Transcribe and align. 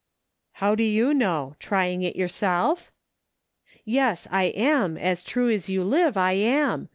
"How 0.53 0.73
do 0.73 0.81
you 0.83 1.13
know} 1.13 1.55
Trying 1.59 2.01
it 2.01 2.15
yourself 2.15 2.91
}""Yes, 3.85 4.27
I 4.31 4.45
am; 4.45 4.97
as 4.97 5.21
true 5.21 5.51
as 5.51 5.69
you 5.69 5.83
live 5.83 6.17
I 6.17 6.31
am. 6.33 6.89